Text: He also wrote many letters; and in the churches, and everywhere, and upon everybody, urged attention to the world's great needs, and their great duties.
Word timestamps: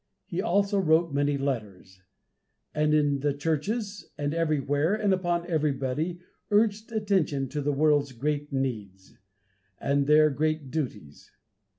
He 0.25 0.41
also 0.41 0.79
wrote 0.79 1.13
many 1.13 1.37
letters; 1.37 2.01
and 2.73 2.91
in 2.91 3.19
the 3.19 3.35
churches, 3.35 4.09
and 4.17 4.33
everywhere, 4.33 4.95
and 4.95 5.13
upon 5.13 5.45
everybody, 5.45 6.21
urged 6.49 6.91
attention 6.91 7.47
to 7.49 7.61
the 7.61 7.71
world's 7.71 8.11
great 8.13 8.51
needs, 8.51 9.15
and 9.79 10.07
their 10.07 10.31
great 10.31 10.71
duties. 10.71 11.29